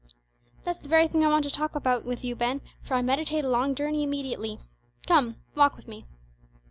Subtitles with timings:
[0.63, 3.45] "That's the very thing I want to talk about with you, Ben, for I meditate
[3.45, 4.57] a long journey immediately.
[5.05, 6.07] Come, walk with me."